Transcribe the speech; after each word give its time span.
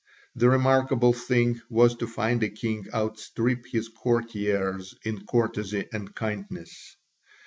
The 0.33 0.49
remarkable 0.49 1.13
thing 1.13 1.61
was 1.69 1.93
to 1.97 2.07
find 2.07 2.41
a 2.41 2.49
king 2.49 2.87
outstrip 2.91 3.67
his 3.67 3.87
courtiers 3.87 4.95
in 5.05 5.27
courtesy 5.27 5.89
and 5.93 6.15
kindness. 6.15 6.97